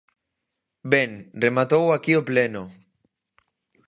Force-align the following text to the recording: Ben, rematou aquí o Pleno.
Ben, 0.91 1.11
rematou 1.43 1.83
aquí 1.89 2.11
o 2.19 2.25
Pleno. 2.29 2.63